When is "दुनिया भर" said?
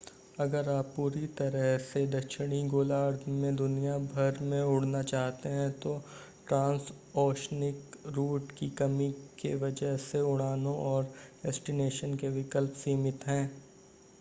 3.55-4.39